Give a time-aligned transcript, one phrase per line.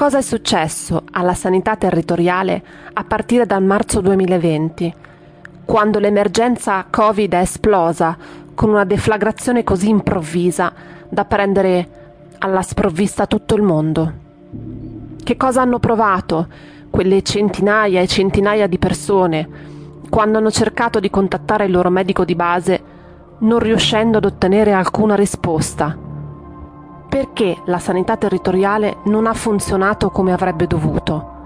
[0.00, 2.62] Cosa è successo alla sanità territoriale
[2.94, 4.94] a partire dal marzo 2020,
[5.66, 8.16] quando l'emergenza Covid è esplosa
[8.54, 10.72] con una deflagrazione così improvvisa
[11.06, 11.88] da prendere
[12.38, 14.12] alla sprovvista tutto il mondo?
[15.22, 16.48] Che cosa hanno provato
[16.88, 19.48] quelle centinaia e centinaia di persone
[20.08, 22.82] quando hanno cercato di contattare il loro medico di base
[23.40, 26.08] non riuscendo ad ottenere alcuna risposta?
[27.10, 31.38] Perché la sanità territoriale non ha funzionato come avrebbe dovuto?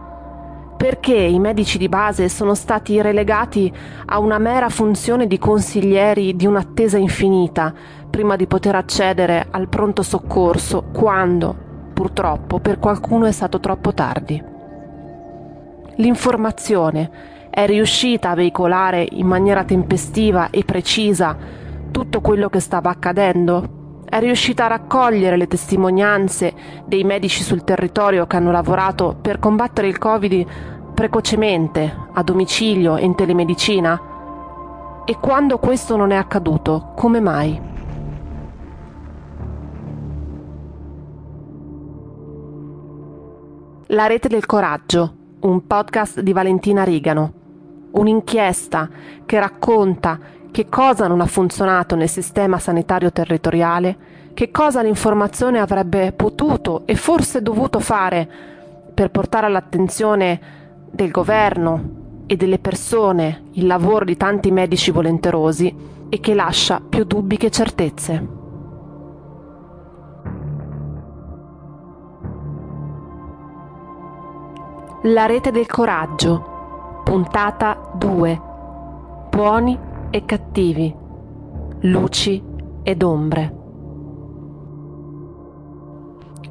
[0.76, 3.72] Perché i medici di base sono stati relegati
[4.04, 7.72] a una mera funzione di consiglieri di un'attesa infinita
[8.10, 11.56] prima di poter accedere al pronto soccorso quando,
[11.94, 14.44] purtroppo, per qualcuno è stato troppo tardi?
[15.94, 17.10] L'informazione
[17.48, 21.34] è riuscita a veicolare in maniera tempestiva e precisa
[21.90, 23.83] tutto quello che stava accadendo?
[24.14, 26.54] È riuscita a raccogliere le testimonianze
[26.86, 33.04] dei medici sul territorio che hanno lavorato per combattere il Covid precocemente, a domicilio e
[33.04, 34.00] in telemedicina?
[35.04, 37.60] E quando questo non è accaduto, come mai?
[43.86, 47.32] La rete del coraggio, un podcast di Valentina Rigano,
[47.90, 48.88] un'inchiesta
[49.26, 50.20] che racconta
[50.54, 53.96] che cosa non ha funzionato nel sistema sanitario territoriale,
[54.34, 58.28] che cosa l'informazione avrebbe potuto e forse dovuto fare
[58.94, 60.40] per portare all'attenzione
[60.92, 65.74] del governo e delle persone il lavoro di tanti medici volenterosi
[66.08, 68.28] e che lascia più dubbi che certezze.
[75.02, 78.40] La rete del coraggio, puntata 2.
[79.30, 80.94] Buoni e cattivi,
[81.80, 82.40] luci
[82.84, 83.54] ed ombre.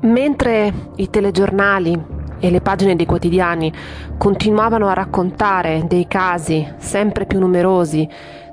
[0.01, 1.97] Mentre i telegiornali
[2.41, 3.71] e le pagine dei quotidiani
[4.17, 8.05] continuavano a raccontare dei casi sempre più numerosi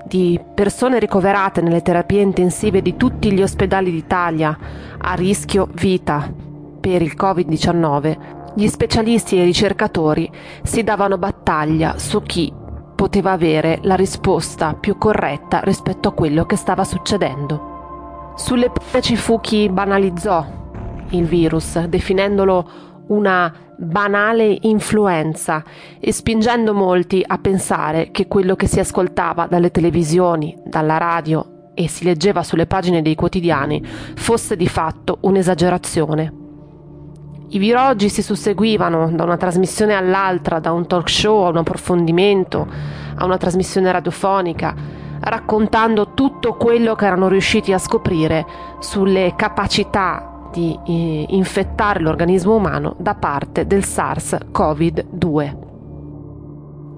[0.06, 4.56] di persone ricoverate nelle terapie intensive di tutti gli ospedali d'Italia
[4.96, 6.32] a rischio vita
[6.78, 10.30] per il Covid-19, gli specialisti e i ricercatori
[10.62, 12.58] si davano battaglia su chi
[13.00, 18.34] poteva avere la risposta più corretta rispetto a quello che stava succedendo.
[18.36, 20.44] Sulle prime chi banalizzò
[21.12, 22.70] il virus, definendolo
[23.06, 25.64] una banale influenza
[25.98, 31.88] e spingendo molti a pensare che quello che si ascoltava dalle televisioni, dalla radio e
[31.88, 36.39] si leggeva sulle pagine dei quotidiani fosse di fatto un'esagerazione.
[37.52, 42.64] I viroggi si susseguivano da una trasmissione all'altra, da un talk show a un approfondimento,
[43.16, 44.72] a una trasmissione radiofonica,
[45.18, 48.46] raccontando tutto quello che erano riusciti a scoprire
[48.78, 55.56] sulle capacità di eh, infettare l'organismo umano da parte del SARS-CoV-2.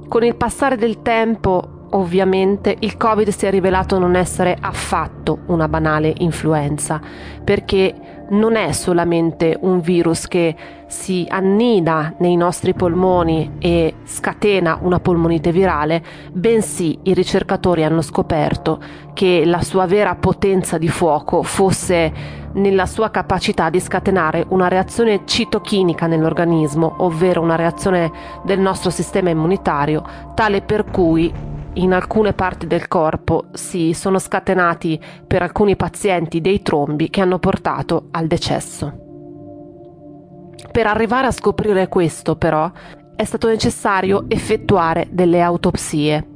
[0.06, 5.68] Con il passare del tempo, ovviamente, il Covid si è rivelato non essere affatto una
[5.68, 7.00] banale influenza,
[7.42, 7.94] perché
[8.30, 10.54] non è solamente un virus che
[10.86, 16.02] si annida nei nostri polmoni e scatena una polmonite virale,
[16.32, 18.80] bensì i ricercatori hanno scoperto
[19.12, 25.22] che la sua vera potenza di fuoco fosse nella sua capacità di scatenare una reazione
[25.24, 28.10] citochinica nell'organismo, ovvero una reazione
[28.44, 30.02] del nostro sistema immunitario,
[30.34, 31.32] tale per cui
[31.74, 37.38] in alcune parti del corpo si sono scatenati per alcuni pazienti dei trombi che hanno
[37.38, 38.92] portato al decesso.
[40.70, 42.70] Per arrivare a scoprire questo, però,
[43.16, 46.26] è stato necessario effettuare delle autopsie.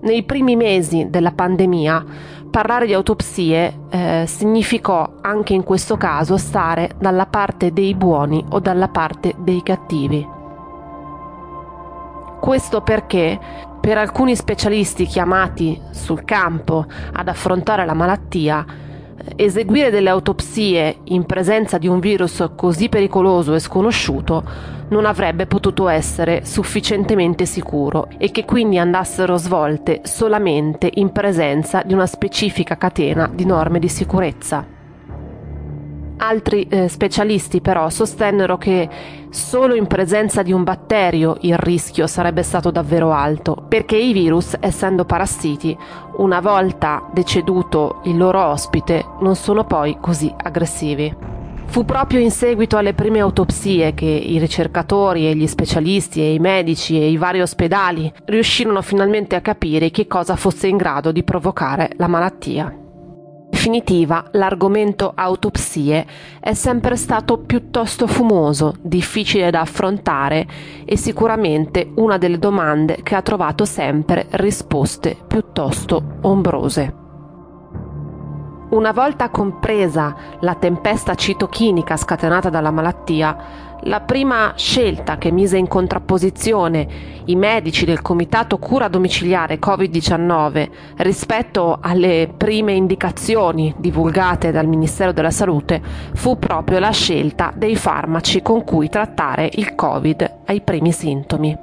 [0.00, 2.04] Nei primi mesi della pandemia,
[2.50, 8.60] parlare di autopsie eh, significò anche in questo caso stare dalla parte dei buoni o
[8.60, 10.33] dalla parte dei cattivi.
[12.44, 13.40] Questo perché
[13.80, 18.66] per alcuni specialisti chiamati sul campo ad affrontare la malattia,
[19.34, 24.44] eseguire delle autopsie in presenza di un virus così pericoloso e sconosciuto
[24.88, 31.94] non avrebbe potuto essere sufficientemente sicuro e che quindi andassero svolte solamente in presenza di
[31.94, 34.73] una specifica catena di norme di sicurezza.
[36.16, 38.88] Altri eh, specialisti però sostennero che
[39.30, 44.56] solo in presenza di un batterio il rischio sarebbe stato davvero alto, perché i virus,
[44.60, 45.76] essendo parassiti,
[46.18, 51.32] una volta deceduto il loro ospite, non sono poi così aggressivi.
[51.66, 56.38] Fu proprio in seguito alle prime autopsie che i ricercatori e gli specialisti e i
[56.38, 61.24] medici e i vari ospedali riuscirono finalmente a capire che cosa fosse in grado di
[61.24, 62.83] provocare la malattia.
[63.64, 66.04] Definitiva, l'argomento autopsie
[66.38, 70.46] è sempre stato piuttosto fumoso, difficile da affrontare
[70.84, 77.03] e sicuramente una delle domande che ha trovato sempre risposte piuttosto ombrose.
[78.74, 83.36] Una volta compresa la tempesta citochinica scatenata dalla malattia,
[83.82, 86.88] la prima scelta che mise in contrapposizione
[87.26, 95.30] i medici del Comitato Cura Domiciliare Covid-19 rispetto alle prime indicazioni divulgate dal Ministero della
[95.30, 95.80] Salute
[96.14, 101.56] fu proprio la scelta dei farmaci con cui trattare il Covid ai primi sintomi.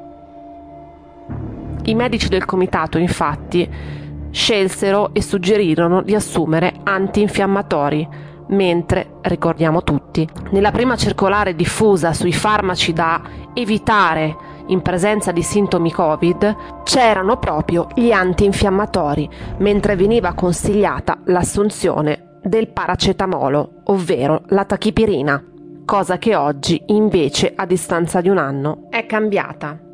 [1.84, 4.00] I medici del Comitato, infatti,
[4.32, 8.08] scelsero e suggerirono di assumere antinfiammatori,
[8.48, 13.22] mentre, ricordiamo tutti, nella prima circolare diffusa sui farmaci da
[13.54, 22.70] evitare in presenza di sintomi Covid c'erano proprio gli antinfiammatori, mentre veniva consigliata l'assunzione del
[22.70, 25.44] paracetamolo, ovvero la tachipirina,
[25.86, 29.91] cosa che oggi invece a distanza di un anno è cambiata.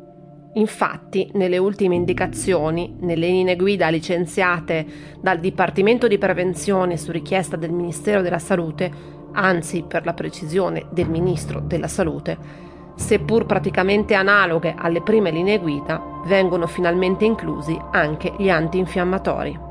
[0.58, 4.84] Infatti, nelle ultime indicazioni, nelle linee guida licenziate
[5.20, 8.90] dal Dipartimento di Prevenzione su richiesta del Ministero della Salute,
[9.32, 12.36] anzi per la precisione del Ministro della Salute,
[12.96, 19.66] seppur praticamente analoghe alle prime linee guida, vengono finalmente inclusi anche gli antinfiammatori.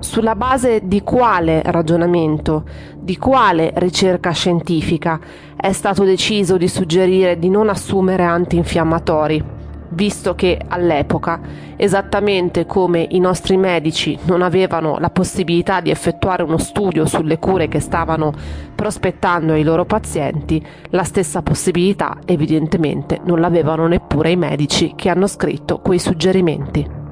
[0.00, 2.64] Sulla base di quale ragionamento,
[2.98, 5.20] di quale ricerca scientifica
[5.56, 9.62] è stato deciso di suggerire di non assumere antinfiammatori?
[9.90, 11.40] Visto che all'epoca,
[11.76, 17.68] esattamente come i nostri medici non avevano la possibilità di effettuare uno studio sulle cure
[17.68, 18.32] che stavano
[18.74, 25.26] prospettando ai loro pazienti, la stessa possibilità evidentemente non l'avevano neppure i medici che hanno
[25.26, 27.03] scritto quei suggerimenti.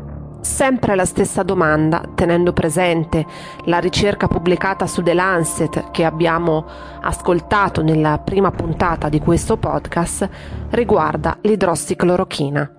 [0.42, 3.24] Sempre la stessa domanda, tenendo presente
[3.66, 6.66] la ricerca pubblicata su The Lancet che abbiamo
[7.00, 10.28] ascoltato nella prima puntata di questo podcast,
[10.70, 12.70] riguarda l'idrossiclorochina.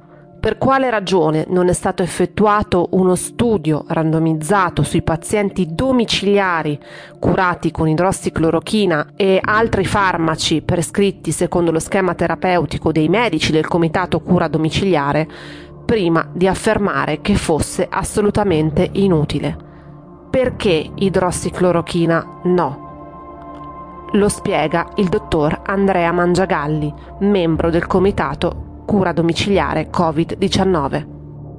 [0.41, 6.77] Per quale ragione non è stato effettuato uno studio randomizzato sui pazienti domiciliari
[7.17, 14.19] curati con idrossiclorochina e altri farmaci prescritti secondo lo schema terapeutico dei medici del Comitato
[14.19, 15.29] Cura Domiciliare
[15.85, 19.55] prima di affermare che fosse assolutamente inutile.
[20.29, 24.09] Perché idrossiclorochina no?
[24.13, 31.05] Lo spiega il dottor Andrea Mangiagalli, membro del comitato cura domiciliare Covid-19.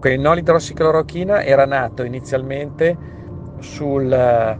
[0.04, 2.96] Il no idrossiclorochina era nato inizialmente
[3.60, 4.58] sul eh,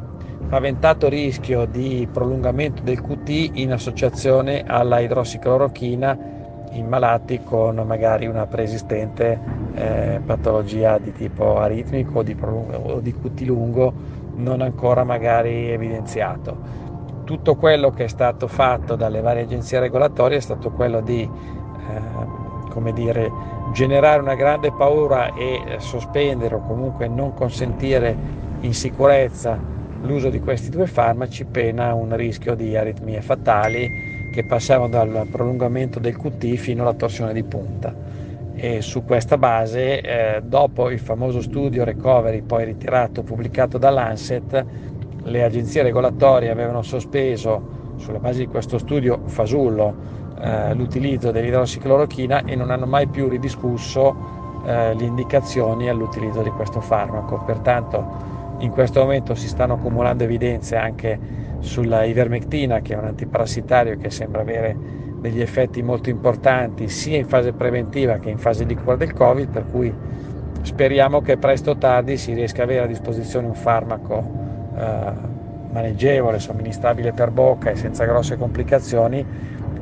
[0.49, 6.34] paventato rischio di prolungamento del QT in associazione alla idrossiclorochina
[6.75, 9.38] in malati con magari una preesistente
[9.75, 13.93] eh, patologia di tipo aritmico di, o di QT lungo
[14.37, 16.82] non ancora magari evidenziato.
[17.25, 22.43] Tutto quello che è stato fatto dalle varie agenzie regolatorie è stato quello di eh,
[22.71, 23.31] come dire,
[23.73, 28.17] generare una grande paura e sospendere o comunque non consentire
[28.60, 29.58] in sicurezza
[30.03, 33.91] l'uso di questi due farmaci pena un rischio di aritmie fatali
[34.34, 37.94] che passavano dal prolungamento del QT fino alla torsione di punta.
[38.56, 44.67] E su questa base, eh, dopo il famoso studio Recovery, poi ritirato, pubblicato dall'Anset,
[45.22, 49.94] le agenzie regolatorie avevano sospeso, sulla base di questo studio fasullo,
[50.41, 54.17] eh, l'utilizzo dell'idrossiclorochina e non hanno mai più ridiscusso
[54.67, 57.41] eh, le indicazioni all'utilizzo di questo farmaco.
[57.46, 63.97] Pertanto in questo momento si stanno accumulando evidenze anche sulla ivermectina, che è un antiparassitario
[63.97, 64.77] che sembra avere
[65.21, 69.49] degli effetti molto importanti sia in fase preventiva che in fase di cura del Covid,
[69.49, 69.93] per cui
[70.61, 74.23] speriamo che presto o tardi si riesca ad avere a disposizione un farmaco
[74.77, 75.13] eh,
[75.73, 79.25] maneggevole, somministrabile per bocca e senza grosse complicazioni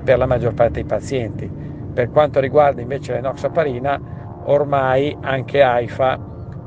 [0.03, 1.51] per la maggior parte dei pazienti.
[1.93, 4.01] Per quanto riguarda invece l'enoxaparina,
[4.45, 6.19] ormai anche AIFA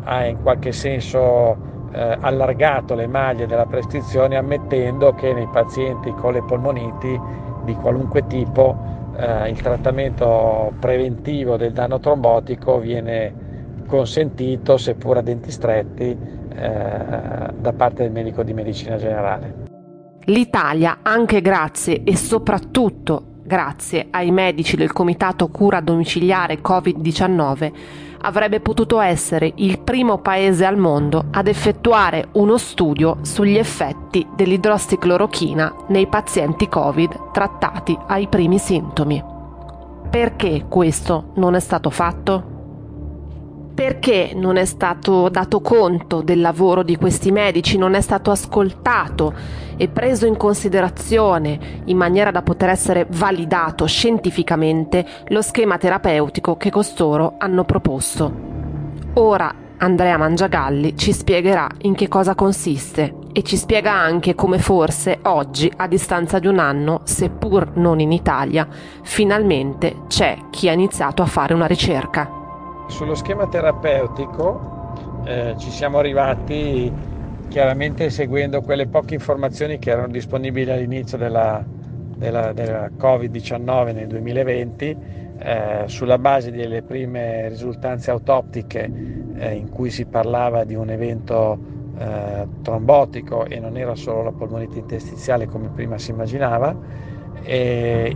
[0.04, 6.34] ha in qualche senso eh, allargato le maglie della prescrizione ammettendo che nei pazienti con
[6.34, 7.20] le polmoniti
[7.64, 8.78] di qualunque tipo
[9.18, 13.44] eh, il trattamento preventivo del danno trombotico viene
[13.88, 16.18] consentito, seppur a denti stretti,
[16.56, 19.64] eh, da parte del medico di medicina generale.
[20.26, 27.72] L'Italia, anche grazie e soprattutto grazie ai medici del Comitato Cura Domiciliare Covid-19,
[28.22, 35.76] avrebbe potuto essere il primo paese al mondo ad effettuare uno studio sugli effetti dell'idrossiclorochina
[35.90, 39.24] nei pazienti Covid trattati ai primi sintomi.
[40.10, 42.55] Perché questo non è stato fatto?
[43.76, 49.34] Perché non è stato dato conto del lavoro di questi medici, non è stato ascoltato
[49.76, 56.72] e preso in considerazione in maniera da poter essere validato scientificamente lo schema terapeutico che
[56.72, 58.32] costoro hanno proposto.
[59.16, 65.20] Ora Andrea Mangiagalli ci spiegherà in che cosa consiste e ci spiega anche come forse
[65.24, 68.66] oggi, a distanza di un anno, seppur non in Italia,
[69.04, 72.45] finalmente c'è chi ha iniziato a fare una ricerca.
[72.88, 74.94] Sullo schema terapeutico
[75.26, 76.92] eh, ci siamo arrivati
[77.48, 81.64] chiaramente seguendo quelle poche informazioni che erano disponibili all'inizio della,
[82.16, 84.98] della, della Covid-19 nel 2020,
[85.38, 88.92] eh, sulla base delle prime risultanze autoptiche
[89.36, 91.58] eh, in cui si parlava di un evento
[91.98, 96.76] eh, trombotico e non era solo la polmonite interstiziale come prima si immaginava.
[97.42, 98.16] E,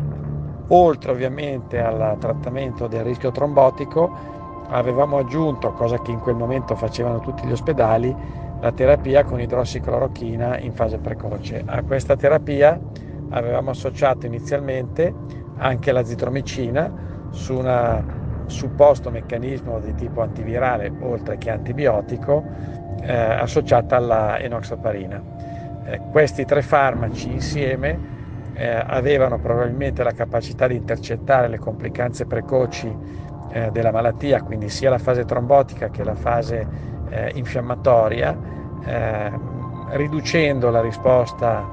[0.72, 4.38] oltre ovviamente al trattamento del rischio trombotico,
[4.70, 8.16] avevamo aggiunto, cosa che in quel momento facevano tutti gli ospedali,
[8.62, 11.64] la terapia con idrossiclorochina in fase precoce.
[11.66, 12.80] A questa terapia
[13.30, 15.14] avevamo associato inizialmente
[15.58, 16.92] anche la zitromicina
[17.32, 18.04] su un
[18.48, 22.44] supposto meccanismo di tipo antivirale oltre che antibiotico
[23.02, 25.22] eh, associata alla enoxaparina.
[25.86, 28.18] Eh, questi tre farmaci insieme
[28.54, 32.94] eh, avevano probabilmente la capacità di intercettare le complicanze precoci
[33.52, 36.68] eh, della malattia, quindi sia la fase trombotica che la fase
[37.10, 38.38] eh, infiammatoria,
[38.86, 39.32] eh,
[39.90, 41.68] riducendo la risposta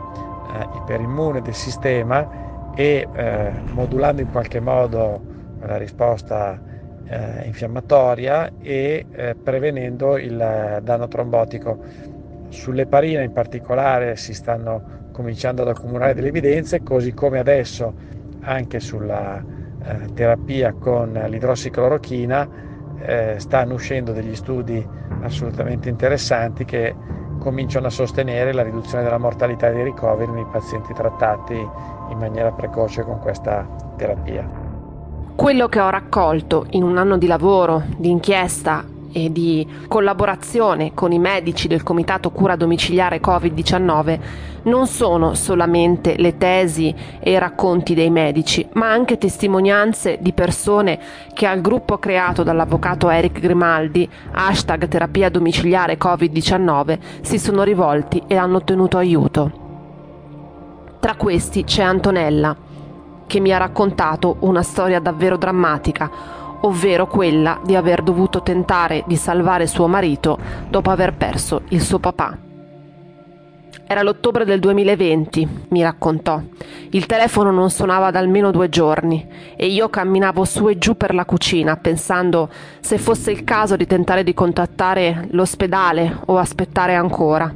[0.53, 5.21] eh, iperimmune del sistema e eh, modulando in qualche modo
[5.61, 6.61] la risposta
[7.09, 9.07] eh, infiammatoria e
[9.43, 11.79] prevenendo il danno trombotico.
[12.49, 17.95] Sull'eparina in particolare si stanno cominciando ad accumulare delle evidenze, così come adesso
[18.41, 19.43] anche sulla
[19.87, 22.49] eh, terapia con l'idrossiclorochina
[22.99, 24.85] eh, stanno uscendo degli studi
[25.23, 26.95] assolutamente interessanti che
[27.39, 33.03] cominciano a sostenere la riduzione della mortalità dei ricoveri nei pazienti trattati in maniera precoce
[33.03, 33.67] con questa
[33.97, 34.49] terapia.
[35.35, 38.85] Quello che ho raccolto in un anno di lavoro, di inchiesta
[39.17, 44.19] e di collaborazione con i medici del Comitato Cura Domiciliare Covid-19
[44.65, 50.99] non sono solamente le tesi e i racconti dei medici, ma anche testimonianze di persone
[51.33, 58.37] che al gruppo creato dall'avvocato Eric Grimaldi, hashtag terapia domiciliare Covid-19, si sono rivolti e
[58.37, 59.65] hanno ottenuto aiuto.
[61.01, 62.55] Tra questi c'è Antonella,
[63.27, 66.11] che mi ha raccontato una storia davvero drammatica,
[66.61, 71.99] ovvero quella di aver dovuto tentare di salvare suo marito dopo aver perso il suo
[71.99, 72.39] papà.
[73.89, 76.43] Era l'ottobre del 2020, mi raccontò.
[76.91, 81.15] Il telefono non suonava da almeno due giorni e io camminavo su e giù per
[81.15, 82.49] la cucina pensando
[82.81, 87.53] se fosse il caso di tentare di contattare l'ospedale o aspettare ancora.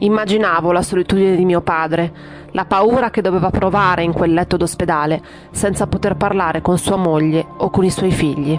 [0.00, 2.12] Immaginavo la solitudine di mio padre,
[2.52, 7.44] la paura che doveva provare in quel letto d'ospedale senza poter parlare con sua moglie
[7.58, 8.58] o con i suoi figli.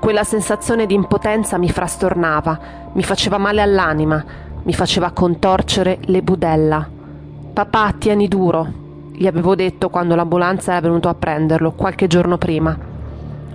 [0.00, 2.58] Quella sensazione di impotenza mi frastornava,
[2.92, 4.24] mi faceva male all'anima,
[4.62, 6.88] mi faceva contorcere le budella.
[7.52, 8.66] Papà, tieni duro,
[9.12, 12.76] gli avevo detto quando l'ambulanza era venuto a prenderlo qualche giorno prima.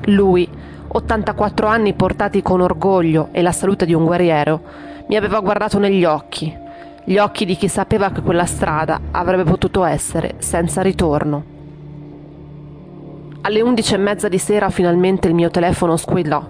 [0.06, 0.48] Lui,
[0.88, 4.62] 84 anni portati con orgoglio e la salute di un guerriero,
[5.08, 6.56] mi aveva guardato negli occhi,
[7.08, 11.44] gli occhi di chi sapeva che quella strada avrebbe potuto essere senza ritorno.
[13.42, 16.44] Alle undici e mezza di sera finalmente il mio telefono squillò.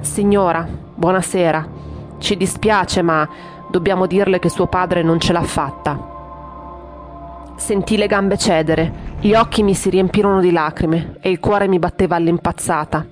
[0.00, 1.68] Signora, buonasera.
[2.18, 3.28] Ci dispiace, ma
[3.70, 6.12] dobbiamo dirle che suo padre non ce l'ha fatta.
[7.54, 11.78] Sentì le gambe cedere, gli occhi mi si riempirono di lacrime e il cuore mi
[11.78, 13.06] batteva all'impazzata.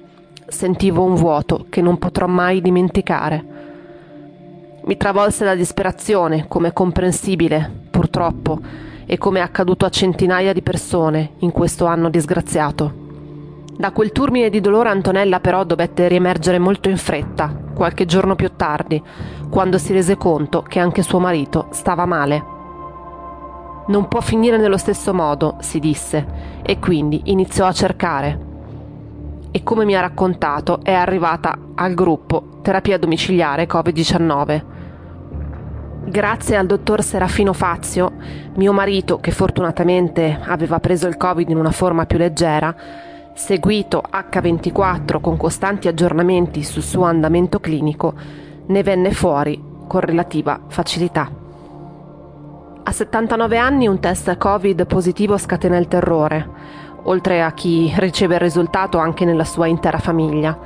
[0.49, 3.62] Sentivo un vuoto che non potrò mai dimenticare.
[4.84, 8.58] Mi travolse la disperazione, come è comprensibile, purtroppo,
[9.06, 12.92] e come è accaduto a centinaia di persone in questo anno disgraziato.
[13.76, 18.50] Da quel turmine di dolore Antonella però dovette riemergere molto in fretta, qualche giorno più
[18.56, 19.00] tardi,
[19.48, 22.44] quando si rese conto che anche suo marito stava male.
[23.86, 26.26] Non può finire nello stesso modo, si disse,
[26.62, 28.51] e quindi iniziò a cercare.
[29.52, 34.73] E come mi ha raccontato, è arrivata al gruppo terapia domiciliare Covid-19
[36.04, 38.12] Grazie al dottor Serafino Fazio,
[38.56, 42.75] mio marito, che fortunatamente aveva preso il Covid in una forma più leggera,
[43.35, 48.14] seguito H24 con costanti aggiornamenti sul suo andamento clinico,
[48.66, 51.30] ne venne fuori con relativa facilità.
[52.82, 56.49] A 79 anni un test Covid positivo scatena il terrore,
[57.04, 60.59] oltre a chi riceve il risultato anche nella sua intera famiglia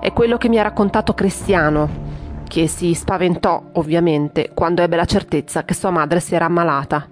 [0.00, 1.88] È quello che mi ha raccontato Cristiano,
[2.46, 7.08] che si spaventò ovviamente quando ebbe la certezza che sua madre si era ammalata.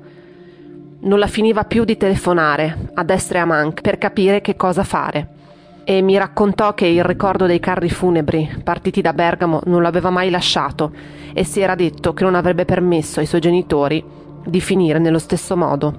[1.01, 4.85] Non la finiva più di telefonare a destra e a manca per capire che cosa
[4.85, 5.41] fare
[5.85, 10.31] e mi raccontò che il ricordo dei carri funebri partiti da Bergamo non l'aveva mai
[10.31, 10.93] lasciato
[11.33, 14.05] e si era detto che non avrebbe permesso ai suoi genitori
[14.45, 15.95] di finire nello stesso modo.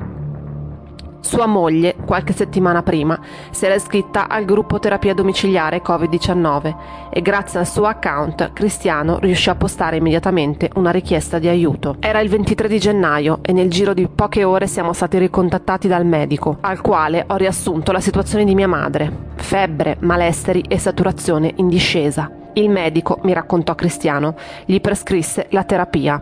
[1.23, 3.17] Sua moglie, qualche settimana prima,
[3.49, 6.75] si era iscritta al gruppo terapia domiciliare Covid-19
[7.09, 11.95] e grazie al suo account Cristiano riuscì a postare immediatamente una richiesta di aiuto.
[12.01, 16.05] Era il 23 di gennaio e nel giro di poche ore siamo stati ricontattati dal
[16.05, 19.31] medico, al quale ho riassunto la situazione di mia madre.
[19.35, 22.29] Febbre, malesseri e saturazione in discesa.
[22.51, 26.21] Il medico, mi raccontò Cristiano, gli prescrisse la terapia.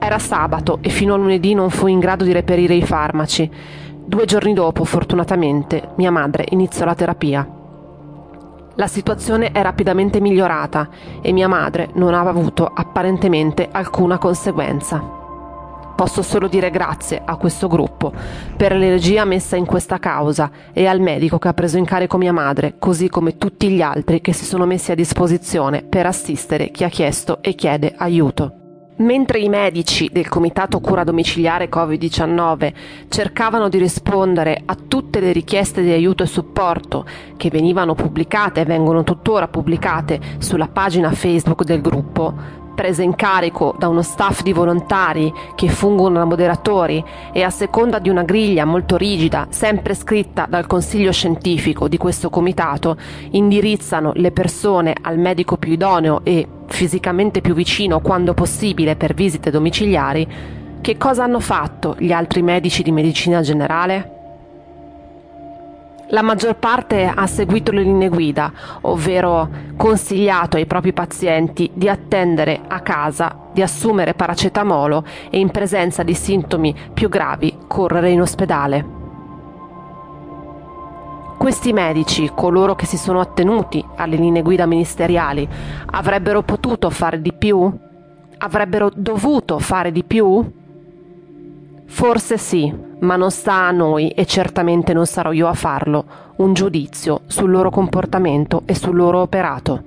[0.00, 3.50] Era sabato e fino a lunedì non fu in grado di reperire i farmaci.
[4.08, 7.46] Due giorni dopo, fortunatamente, mia madre iniziò la terapia.
[8.76, 10.88] La situazione è rapidamente migliorata
[11.20, 14.98] e mia madre non aveva avuto apparentemente alcuna conseguenza.
[15.94, 18.10] Posso solo dire grazie a questo gruppo
[18.56, 22.32] per l'energia messa in questa causa e al medico che ha preso in carico mia
[22.32, 26.82] madre, così come tutti gli altri che si sono messi a disposizione per assistere chi
[26.82, 28.57] ha chiesto e chiede aiuto.
[28.98, 32.72] Mentre i medici del Comitato Cura Domiciliare Covid-19
[33.08, 38.64] cercavano di rispondere a tutte le richieste di aiuto e supporto che venivano pubblicate e
[38.64, 44.52] vengono tuttora pubblicate sulla pagina Facebook del gruppo, prese in carico da uno staff di
[44.52, 50.46] volontari che fungono da moderatori e a seconda di una griglia molto rigida, sempre scritta
[50.48, 52.96] dal consiglio scientifico di questo comitato,
[53.30, 59.50] indirizzano le persone al medico più idoneo e fisicamente più vicino quando possibile per visite
[59.50, 60.28] domiciliari,
[60.80, 64.17] che cosa hanno fatto gli altri medici di medicina generale?
[66.10, 68.50] La maggior parte ha seguito le linee guida,
[68.82, 76.02] ovvero consigliato ai propri pazienti di attendere a casa, di assumere paracetamolo e in presenza
[76.02, 78.96] di sintomi più gravi correre in ospedale.
[81.36, 85.46] Questi medici, coloro che si sono attenuti alle linee guida ministeriali,
[85.90, 87.70] avrebbero potuto fare di più?
[88.38, 90.57] Avrebbero dovuto fare di più?
[91.90, 96.04] Forse sì, ma non sta a noi e certamente non sarò io a farlo,
[96.36, 99.82] un giudizio sul loro comportamento e sul loro operato.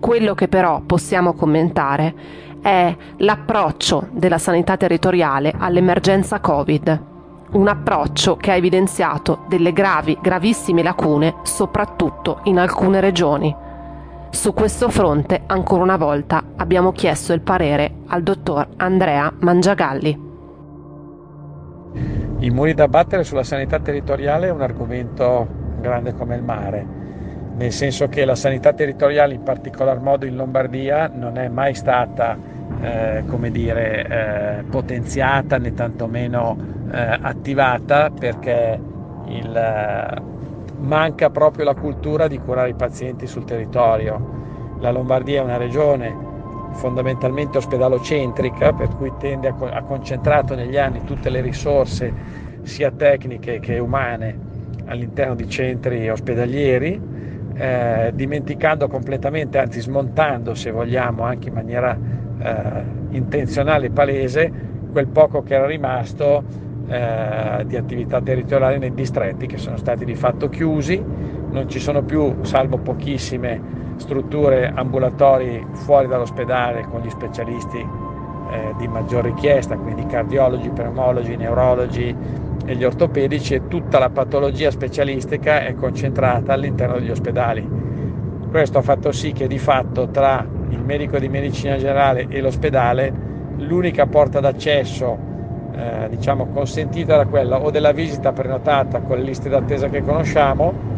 [0.00, 2.14] Quello che però possiamo commentare
[2.60, 7.10] è l'approccio della sanità territoriale all'emergenza Covid
[7.52, 13.54] un approccio che ha evidenziato delle gravi, gravissime lacune, soprattutto in alcune regioni.
[14.30, 20.31] Su questo fronte, ancora una volta, abbiamo chiesto il parere al dottor Andrea Mangiagalli.
[22.42, 25.46] I muri da battere sulla sanità territoriale è un argomento
[25.80, 26.84] grande come il mare,
[27.54, 32.36] nel senso che la sanità territoriale, in particolar modo in Lombardia, non è mai stata
[32.80, 36.56] eh, come dire, eh, potenziata né tantomeno
[36.90, 38.76] eh, attivata perché
[39.28, 40.22] il, eh,
[40.78, 44.40] manca proprio la cultura di curare i pazienti sul territorio.
[44.80, 46.30] La Lombardia è una regione
[46.72, 52.12] fondamentalmente ospedalocentrica, per cui tende a, ha concentrato negli anni tutte le risorse
[52.62, 54.50] sia tecniche che umane
[54.86, 57.00] all'interno di centri ospedalieri,
[57.54, 61.96] eh, dimenticando completamente, anzi smontando se vogliamo anche in maniera
[62.38, 64.52] eh, intenzionale e palese
[64.90, 66.42] quel poco che era rimasto
[66.88, 71.02] eh, di attività territoriali nei distretti che sono stati di fatto chiusi,
[71.50, 77.78] non ci sono più, salvo pochissime strutture ambulatori fuori dall'ospedale con gli specialisti
[78.50, 82.14] eh, di maggior richiesta, quindi cardiologi, pneumologi, neurologi
[82.64, 87.66] e gli ortopedici e tutta la patologia specialistica è concentrata all'interno degli ospedali.
[88.50, 93.12] Questo ha fatto sì che di fatto tra il medico di medicina generale e l'ospedale,
[93.56, 95.30] l'unica porta d'accesso
[95.74, 100.91] eh, diciamo consentita era quella o della visita prenotata con le liste d'attesa che conosciamo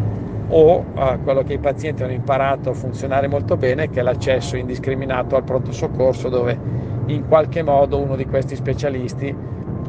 [0.49, 4.57] o eh, quello che i pazienti hanno imparato a funzionare molto bene che è l'accesso
[4.57, 6.59] indiscriminato al pronto soccorso dove
[7.07, 9.35] in qualche modo uno di questi specialisti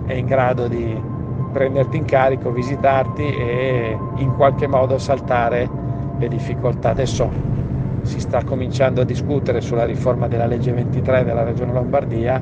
[0.06, 1.14] è in grado di
[1.52, 5.70] prenderti in carico, visitarti e in qualche modo saltare
[6.18, 6.90] le difficoltà.
[6.90, 7.32] Adesso
[8.02, 12.42] si sta cominciando a discutere sulla riforma della legge 23 della Regione Lombardia,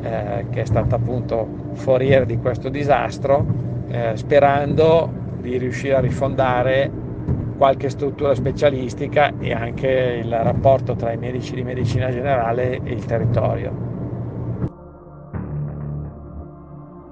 [0.00, 3.44] eh, che è stata appunto foriera di questo disastro,
[3.88, 6.90] eh, sperando di riuscire a rifondare
[7.58, 13.04] qualche struttura specialistica e anche il rapporto tra i medici di medicina generale e il
[13.04, 13.86] territorio.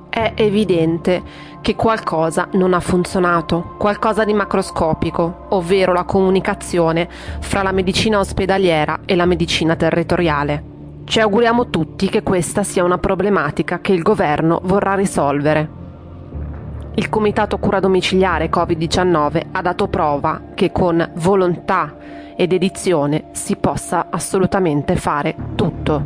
[0.09, 1.23] È evidente
[1.61, 7.07] che qualcosa non ha funzionato, qualcosa di macroscopico, ovvero la comunicazione
[7.41, 10.63] fra la medicina ospedaliera e la medicina territoriale.
[11.05, 15.76] Ci auguriamo tutti che questa sia una problematica che il governo vorrà risolvere.
[16.99, 21.95] Il Comitato Cura Domiciliare Covid-19 ha dato prova che con volontà
[22.35, 26.03] ed edizione si possa assolutamente fare tutto.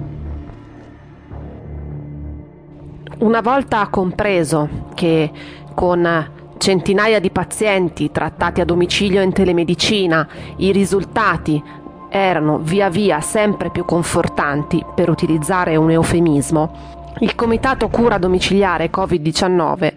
[3.19, 5.31] Una volta compreso che
[5.77, 10.27] con centinaia di pazienti trattati a domicilio in telemedicina
[10.57, 11.63] i risultati
[12.09, 19.93] erano via via sempre più confortanti, per utilizzare un eufemismo, il Comitato Cura Domiciliare Covid-19,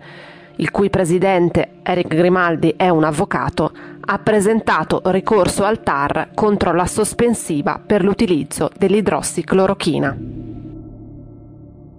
[0.57, 6.85] il cui presidente Eric Grimaldi è un avvocato, ha presentato ricorso al TAR contro la
[6.85, 10.17] sospensiva per l'utilizzo dell'idrossiclorochina.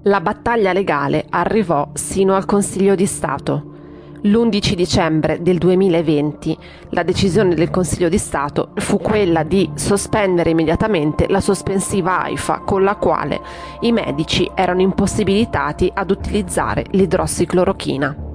[0.03, 3.73] La battaglia legale arrivò sino al Consiglio di Stato.
[4.21, 6.59] L'11 dicembre del 2020
[6.91, 12.83] la decisione del Consiglio di Stato fu quella di sospendere immediatamente la sospensiva AIFA con
[12.83, 13.41] la quale
[13.81, 18.33] i medici erano impossibilitati ad utilizzare l'idrossiclorochina.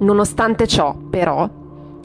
[0.00, 1.48] Nonostante ciò, però,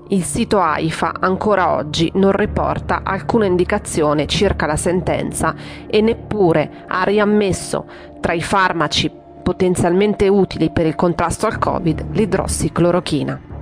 [0.10, 5.56] il sito AIFA ancora oggi non riporta alcuna indicazione circa la sentenza
[5.88, 7.86] e neppure ha riammesso
[8.20, 9.10] tra i farmaci
[9.42, 13.55] potenzialmente utili per il contrasto al Covid l'idrossiclorochina.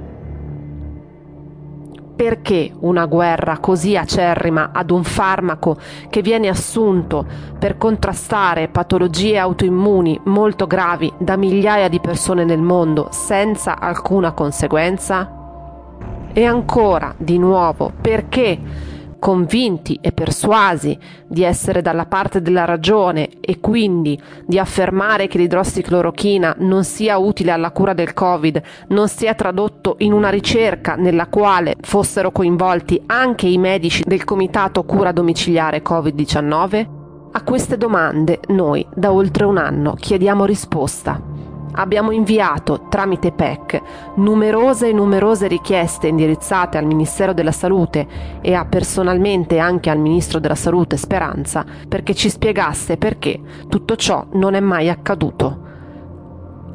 [2.23, 5.75] Perché una guerra così acerrima ad un farmaco
[6.09, 7.25] che viene assunto
[7.59, 15.29] per contrastare patologie autoimmuni molto gravi da migliaia di persone nel mondo senza alcuna conseguenza?
[16.31, 18.57] E ancora, di nuovo, perché
[19.23, 26.55] convinti e persuasi di essere dalla parte della ragione e quindi di affermare che l'idrossiclorochina
[26.57, 31.77] non sia utile alla cura del Covid, non sia tradotto in una ricerca nella quale
[31.79, 36.87] fossero coinvolti anche i medici del Comitato Cura Domiciliare Covid-19?
[37.31, 41.32] A queste domande noi da oltre un anno chiediamo risposta.
[41.75, 43.81] Abbiamo inviato tramite PEC
[44.15, 48.07] numerose e numerose richieste indirizzate al Ministero della Salute
[48.41, 54.23] e a personalmente anche al Ministro della Salute Speranza perché ci spiegasse perché tutto ciò
[54.33, 55.61] non è mai accaduto.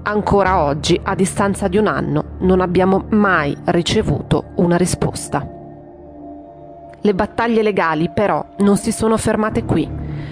[0.03, 5.47] Ancora oggi, a distanza di un anno, non abbiamo mai ricevuto una risposta.
[7.01, 9.89] Le battaglie legali però non si sono fermate qui,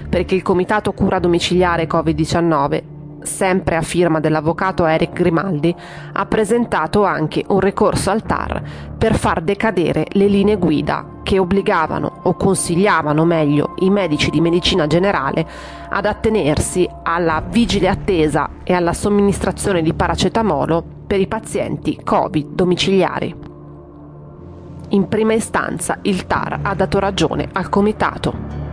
[0.09, 2.95] perché il Comitato Cura Domiciliare Covid-19
[3.27, 5.75] sempre a firma dell'avvocato Eric Grimaldi,
[6.13, 8.63] ha presentato anche un ricorso al TAR
[8.97, 14.87] per far decadere le linee guida che obbligavano o consigliavano meglio i medici di medicina
[14.87, 15.47] generale
[15.89, 23.35] ad attenersi alla vigile attesa e alla somministrazione di paracetamolo per i pazienti Covid domiciliari.
[24.91, 28.66] In prima istanza il TAR ha dato ragione al comitato.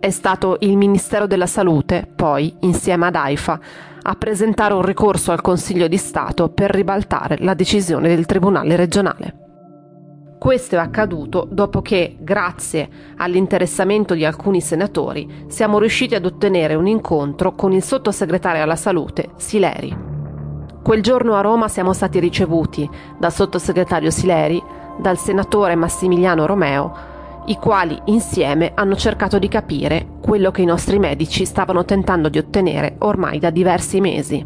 [0.00, 3.60] È stato il Ministero della Salute, poi, insieme ad AIFA,
[4.02, 9.34] a presentare un ricorso al Consiglio di Stato per ribaltare la decisione del Tribunale regionale.
[10.38, 16.86] Questo è accaduto dopo che, grazie all'interessamento di alcuni senatori, siamo riusciti ad ottenere un
[16.86, 19.96] incontro con il sottosegretario alla salute, Sileri.
[20.80, 24.62] Quel giorno a Roma siamo stati ricevuti dal sottosegretario Sileri,
[25.00, 27.07] dal senatore Massimiliano Romeo,
[27.48, 32.38] i quali insieme hanno cercato di capire quello che i nostri medici stavano tentando di
[32.38, 34.44] ottenere ormai da diversi mesi.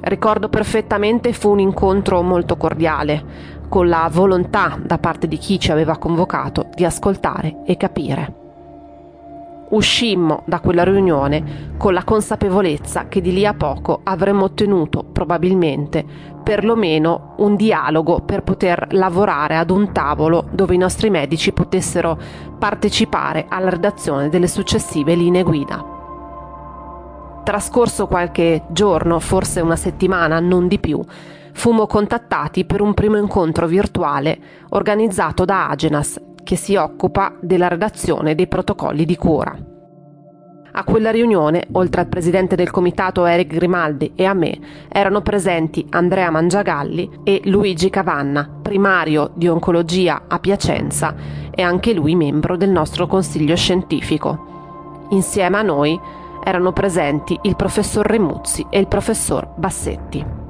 [0.00, 5.70] Ricordo perfettamente fu un incontro molto cordiale, con la volontà da parte di chi ci
[5.70, 8.41] aveva convocato di ascoltare e capire.
[9.72, 16.04] Uscimmo da quella riunione con la consapevolezza che di lì a poco avremmo ottenuto probabilmente
[16.42, 22.18] perlomeno un dialogo per poter lavorare ad un tavolo dove i nostri medici potessero
[22.58, 25.82] partecipare alla redazione delle successive linee guida.
[27.42, 31.02] Trascorso qualche giorno, forse una settimana, non di più,
[31.54, 36.20] fummo contattati per un primo incontro virtuale organizzato da Agenas,
[36.52, 39.56] che si occupa della redazione dei protocolli di cura.
[40.72, 44.58] A quella riunione, oltre al presidente del comitato Eric Grimaldi e a me,
[44.90, 51.14] erano presenti Andrea Mangiagalli e Luigi Cavanna, primario di oncologia a Piacenza
[51.50, 55.06] e anche lui membro del nostro consiglio scientifico.
[55.12, 55.98] Insieme a noi
[56.44, 60.41] erano presenti il professor Remuzzi e il professor Bassetti.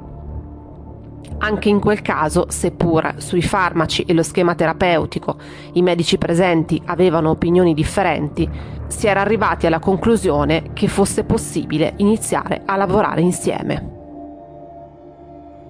[1.43, 5.35] Anche in quel caso, seppur sui farmaci e lo schema terapeutico
[5.73, 8.49] i medici presenti avevano opinioni differenti,
[8.87, 13.89] si era arrivati alla conclusione che fosse possibile iniziare a lavorare insieme.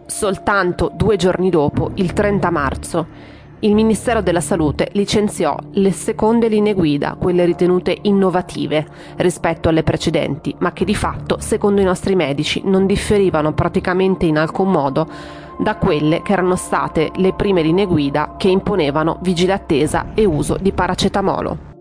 [0.06, 3.08] Soltanto due giorni dopo, il 30 marzo,
[3.64, 8.86] il Ministero della Salute licenziò le seconde linee guida, quelle ritenute innovative
[9.18, 14.38] rispetto alle precedenti, ma che di fatto, secondo i nostri medici, non differivano praticamente in
[14.38, 15.08] alcun modo
[15.60, 20.58] da quelle che erano state le prime linee guida che imponevano vigile attesa e uso
[20.60, 21.73] di paracetamolo.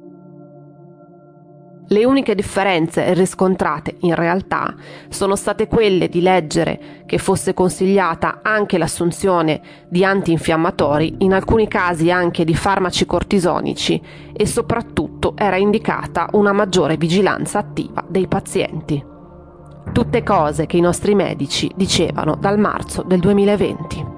[1.92, 4.74] Le uniche differenze riscontrate in realtà
[5.10, 12.10] sono state quelle di leggere che fosse consigliata anche l'assunzione di antinfiammatori, in alcuni casi
[12.10, 14.00] anche di farmaci cortisonici
[14.32, 19.04] e soprattutto era indicata una maggiore vigilanza attiva dei pazienti.
[19.92, 24.11] Tutte cose che i nostri medici dicevano dal marzo del 2020.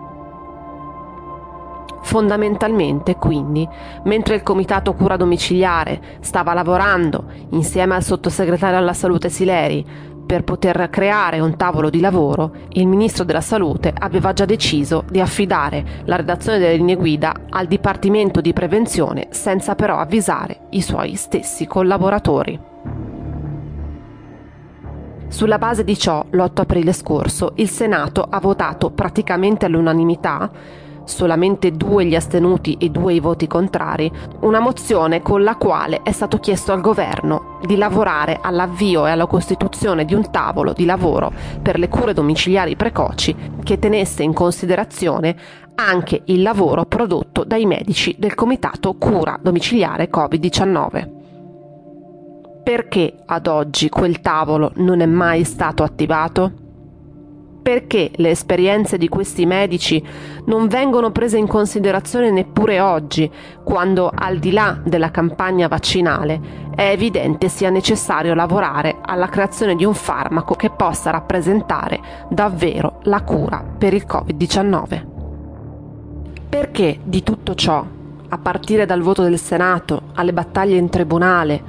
[2.05, 3.67] Fondamentalmente, quindi,
[4.05, 9.85] mentre il Comitato Cura Domiciliare stava lavorando insieme al sottosegretario alla Salute Sileri
[10.25, 15.19] per poter creare un tavolo di lavoro, il Ministro della Salute aveva già deciso di
[15.19, 21.15] affidare la redazione delle linee guida al Dipartimento di Prevenzione senza però avvisare i suoi
[21.15, 22.61] stessi collaboratori.
[25.29, 32.05] Sulla base di ciò, l'8 aprile scorso, il Senato ha votato praticamente all'unanimità solamente due
[32.05, 36.73] gli astenuti e due i voti contrari, una mozione con la quale è stato chiesto
[36.73, 41.89] al governo di lavorare all'avvio e alla costituzione di un tavolo di lavoro per le
[41.89, 45.37] cure domiciliari precoci che tenesse in considerazione
[45.77, 51.23] anche il lavoro prodotto dai medici del Comitato Cura Domiciliare Covid-19.
[52.63, 56.64] Perché ad oggi quel tavolo non è mai stato attivato?
[57.65, 60.05] Perché le esperienze di questi medici
[60.45, 63.29] non vengono prese in considerazione neppure oggi,
[63.65, 66.39] quando al di là della campagna vaccinale
[66.77, 71.99] è evidente sia necessario lavorare alla creazione di un farmaco che possa rappresentare
[72.29, 75.07] davvero la cura per il Covid-19.
[76.51, 77.83] Perché di tutto ciò,
[78.29, 81.63] a partire dal voto del Senato, alle battaglie in tribunale,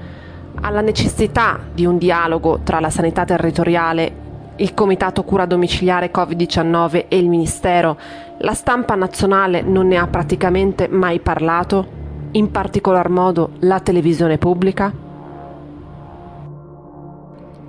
[0.60, 4.23] alla necessità di un dialogo tra la sanità territoriale
[4.58, 7.98] il Comitato Cura Domiciliare Covid-19 e il Ministero,
[8.39, 14.94] la stampa nazionale non ne ha praticamente mai parlato, in particolar modo la televisione pubblica?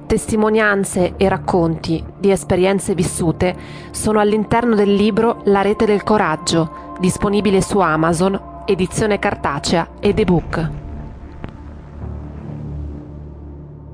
[0.06, 3.56] Testimonianze e racconti di esperienze vissute
[3.90, 10.85] sono all'interno del libro La rete del coraggio, disponibile su Amazon, edizione cartacea ed ebook.